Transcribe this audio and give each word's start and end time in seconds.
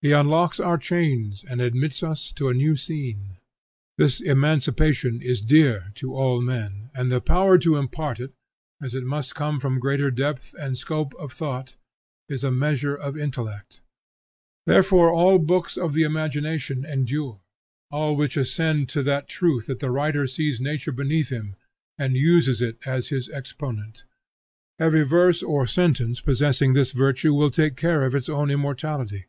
He 0.00 0.12
unlocks 0.12 0.60
our 0.60 0.78
chains 0.78 1.44
and 1.50 1.60
admits 1.60 2.04
us 2.04 2.30
to 2.34 2.48
a 2.48 2.54
new 2.54 2.76
scene. 2.76 3.38
This 3.96 4.20
emancipation 4.20 5.20
is 5.20 5.42
dear 5.42 5.90
to 5.96 6.14
all 6.14 6.40
men, 6.40 6.90
and 6.94 7.10
the 7.10 7.20
power 7.20 7.58
to 7.58 7.74
impart 7.74 8.20
it, 8.20 8.32
as 8.80 8.94
it 8.94 9.02
must 9.02 9.34
come 9.34 9.58
from 9.58 9.80
greater 9.80 10.12
depth 10.12 10.54
and 10.54 10.78
scope 10.78 11.16
of 11.16 11.32
thought, 11.32 11.74
is 12.28 12.44
a 12.44 12.52
measure 12.52 12.94
of 12.94 13.18
intellect. 13.18 13.80
Therefore 14.66 15.10
all 15.10 15.40
books 15.40 15.76
of 15.76 15.94
the 15.94 16.04
imagination 16.04 16.84
endure, 16.84 17.40
all 17.90 18.14
which 18.14 18.36
ascend 18.36 18.88
to 18.90 19.02
that 19.02 19.26
truth 19.28 19.66
that 19.66 19.80
the 19.80 19.90
writer 19.90 20.28
sees 20.28 20.60
nature 20.60 20.92
beneath 20.92 21.30
him, 21.30 21.56
and 21.98 22.14
uses 22.16 22.62
it 22.62 22.78
as 22.86 23.08
his 23.08 23.28
exponent. 23.30 24.04
Every 24.78 25.02
verse 25.02 25.42
or 25.42 25.66
sentence 25.66 26.20
possessing 26.20 26.74
this 26.74 26.92
virtue 26.92 27.34
will 27.34 27.50
take 27.50 27.74
care 27.74 28.04
of 28.04 28.14
its 28.14 28.28
own 28.28 28.48
immortality. 28.48 29.24